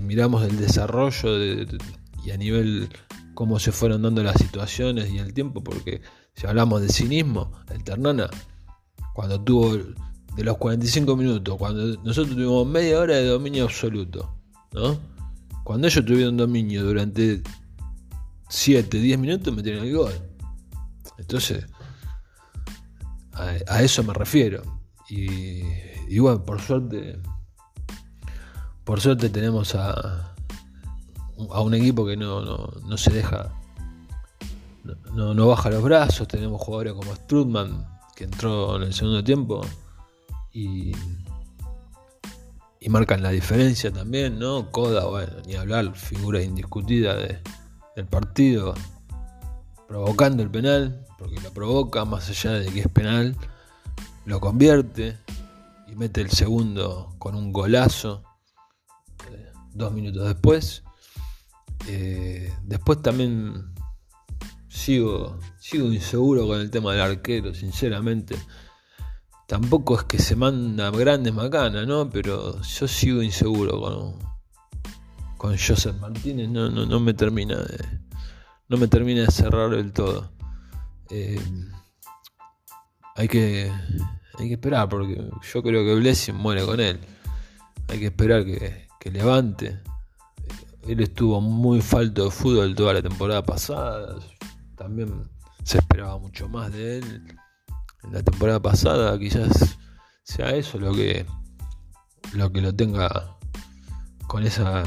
[0.02, 1.42] miramos el desarrollo
[2.24, 2.88] y a nivel
[3.34, 6.00] cómo se fueron dando las situaciones y el tiempo, porque
[6.34, 8.28] si hablamos de cinismo, el Ternana,
[9.14, 14.34] cuando tuvo de los 45 minutos, cuando nosotros tuvimos media hora de dominio absoluto,
[14.72, 14.98] ¿no?
[15.64, 17.42] Cuando ellos tuvieron dominio durante
[18.48, 20.12] 7, 10 minutos, metieron el gol.
[21.18, 21.66] Entonces,
[23.32, 24.62] a eso me refiero.
[25.08, 25.62] Y,
[26.08, 27.18] y bueno, por suerte,
[28.84, 30.34] por suerte tenemos a,
[31.50, 33.52] a un equipo que no, no, se deja,
[35.12, 36.28] no, no, baja los brazos.
[36.28, 39.62] Tenemos jugadores como Strutman, que entró en el segundo tiempo
[40.52, 40.92] y,
[42.80, 44.70] y marcan la diferencia también, ¿no?
[44.70, 48.74] Coda, bueno, ni hablar, figura indiscutida del partido,
[49.88, 53.36] provocando el penal, porque lo provoca, más allá de que es penal,
[54.26, 55.18] lo convierte
[55.96, 58.22] mete el segundo con un golazo
[59.30, 60.82] eh, dos minutos después.
[61.86, 63.74] Eh, después también
[64.68, 68.36] sigo, sigo inseguro con el tema del arquero, sinceramente.
[69.46, 72.08] Tampoco es que se manda grandes macanas, ¿no?
[72.08, 74.18] Pero yo sigo inseguro con,
[75.36, 76.48] con Joseph Martínez.
[76.48, 78.00] No, no, me termina de,
[78.68, 80.32] no me termina de cerrar del todo.
[81.10, 81.40] Eh,
[83.16, 83.70] hay que
[84.38, 85.16] hay que esperar porque
[85.52, 86.98] yo creo que Blessing muere con él.
[87.88, 89.80] Hay que esperar que, levante.
[90.88, 94.16] Él estuvo muy falto de fútbol toda la temporada pasada.
[94.76, 95.28] También
[95.62, 97.36] se esperaba mucho más de él.
[98.02, 99.78] En la temporada pasada quizás
[100.22, 101.26] sea eso lo que
[102.32, 103.36] lo que lo tenga
[104.26, 104.82] con esa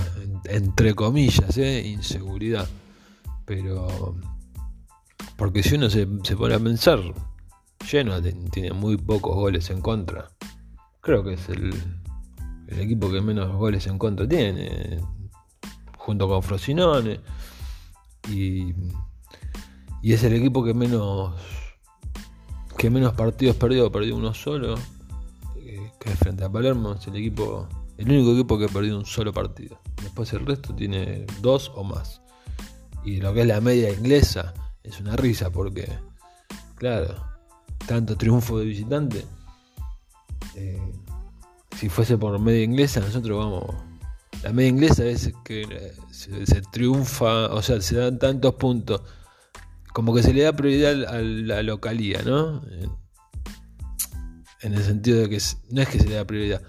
[0.45, 1.87] entre comillas ¿eh?
[1.87, 2.67] inseguridad.
[3.45, 4.15] Pero
[5.37, 6.99] porque si uno se, se pone a pensar,
[7.83, 8.21] Genoa
[8.51, 10.29] tiene muy pocos goles en contra.
[11.01, 11.73] Creo que es el,
[12.67, 14.99] equipo que menos goles en contra tiene,
[15.97, 17.19] junto con Frosinone.
[18.29, 18.73] Y,
[20.03, 21.33] es el equipo que menos
[22.77, 24.75] que menos partidos perdió, perdió uno solo,
[25.55, 27.67] eh, que es frente a Palermo, es el equipo,
[27.97, 29.79] el único equipo que ha perdido un solo partido.
[30.01, 32.21] Después el resto tiene dos o más.
[33.03, 34.53] Y lo que es la media inglesa
[34.83, 35.87] es una risa porque,
[36.75, 37.15] claro,
[37.87, 39.25] tanto triunfo de visitante.
[40.55, 40.79] Eh,
[41.75, 43.75] si fuese por media inglesa, nosotros vamos.
[44.43, 49.01] La media inglesa es que se, triunfa, o sea, se dan tantos puntos.
[49.93, 52.61] Como que se le da prioridad a la localía, ¿no?
[54.61, 56.61] En el sentido de que no es que se le da prioridad.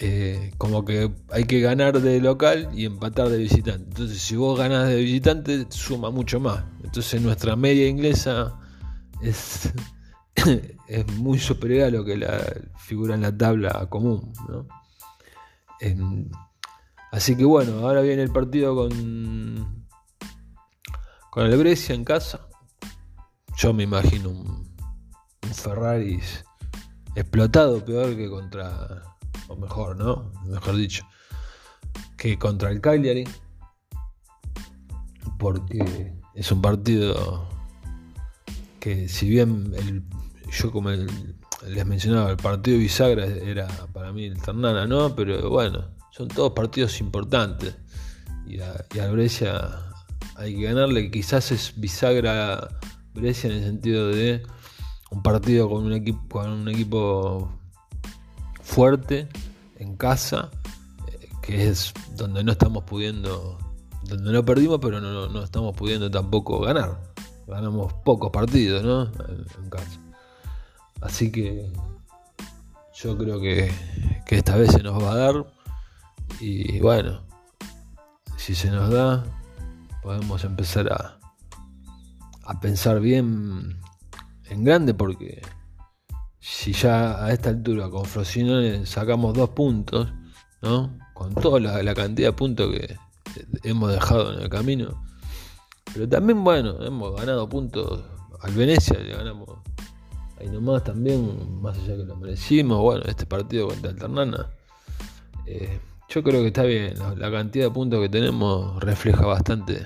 [0.00, 3.84] Eh, como que hay que ganar de local y empatar de visitante.
[3.84, 6.64] Entonces, si vos ganas de visitante, suma mucho más.
[6.82, 8.58] Entonces, nuestra media inglesa
[9.24, 9.72] es
[10.88, 12.40] es muy superior a lo que la,
[12.78, 14.32] figura en la tabla común.
[17.12, 19.86] así que bueno, ahora viene el partido con,
[21.30, 22.48] con el Brescia en casa.
[23.56, 24.76] Yo me imagino un,
[25.42, 26.20] un Ferrari
[27.14, 29.02] explotado peor que contra,
[29.48, 30.32] o mejor, ¿no?
[30.46, 31.06] Mejor dicho,
[32.16, 33.24] que contra el Cagliari.
[35.38, 37.53] Porque es un partido
[38.84, 40.02] que si bien el
[40.52, 45.16] yo como les mencionaba, el partido bisagra era para mí el Ternana, ¿no?
[45.16, 47.74] Pero bueno, son todos partidos importantes.
[48.46, 49.70] Y a, y Brescia
[50.36, 51.10] hay que ganarle.
[51.10, 52.68] Quizás es bisagra
[53.14, 54.42] Brescia en el sentido de
[55.10, 57.58] un partido con un equipo, con un equipo
[58.60, 59.30] fuerte
[59.78, 60.50] en casa,
[61.08, 63.58] eh, que es donde no estamos pudiendo,
[64.04, 67.13] donde no perdimos, pero no, no estamos pudiendo tampoco ganar.
[67.46, 69.04] Ganamos pocos partidos, ¿no?
[69.04, 70.00] en casa.
[71.00, 71.70] Así que
[72.94, 73.72] yo creo que,
[74.28, 75.46] esta vez se nos va a dar.
[76.40, 77.22] Y bueno,
[78.36, 79.24] si se nos da,
[80.02, 81.18] podemos empezar a,
[82.44, 83.80] a pensar bien
[84.46, 85.42] en grande porque
[86.40, 90.12] si ya a esta altura con Frosinone sacamos dos puntos,
[90.60, 90.98] ¿no?
[91.14, 92.96] Con toda la, cantidad de puntos que
[93.62, 95.02] hemos dejado en el camino.
[95.92, 98.02] Pero también, bueno, hemos ganado puntos
[98.40, 99.48] al Venecia, le ganamos
[100.38, 104.50] ahí nomás también, más allá que lo merecimos, bueno, este partido contra el Ternana,
[105.46, 109.84] eh, yo creo que está bien, la, cantidad de puntos que tenemos refleja bastante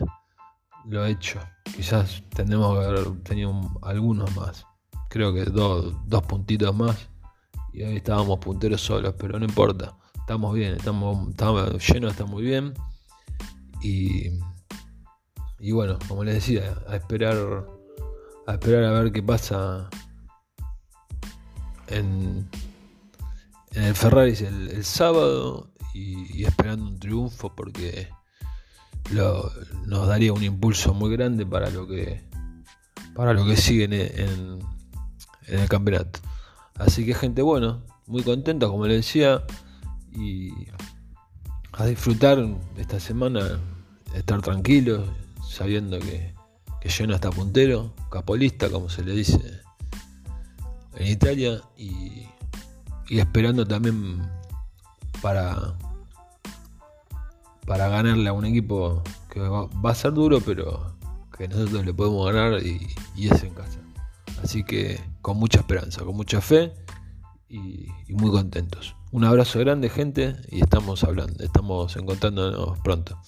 [0.86, 1.40] lo hecho.
[1.76, 4.66] Quizás tendremos que haber tenido algunos más,
[5.08, 7.08] creo que dos, dos puntitos más,
[7.72, 12.42] y hoy estábamos punteros solos, pero no importa, estamos bien, estamos, estamos llenos, está muy
[12.42, 12.74] bien,
[13.82, 14.30] y,
[15.60, 17.66] y bueno, como les decía, a esperar
[18.46, 19.90] a esperar a ver qué pasa
[21.88, 22.48] en,
[23.72, 28.08] el Ferrari el, sábado y, esperando un triunfo porque
[29.86, 32.22] nos daría un impulso muy grande para lo que
[33.14, 34.60] para lo que sigue en,
[35.46, 36.20] el campeonato.
[36.74, 39.44] Así que gente, bueno, muy contento como les decía
[40.12, 40.52] y
[41.72, 42.38] a disfrutar
[42.76, 43.58] esta semana,
[44.14, 45.08] estar tranquilos,
[45.58, 46.32] sabiendo que,
[46.80, 49.60] que está puntero, capolista como se le dice
[50.94, 52.28] en Italia y,
[53.08, 54.22] esperando también
[55.20, 55.76] para,
[57.66, 60.94] para ganarle a un equipo que va, a ser duro, pero
[61.36, 62.86] que nosotros le podemos ganar y,
[63.16, 63.80] es en casa.
[64.44, 66.72] Así que con mucha esperanza, con mucha fe
[67.48, 68.94] y, y, muy contentos.
[69.10, 73.18] Un abrazo grande gente y estamos hablando, estamos encontrándonos pronto.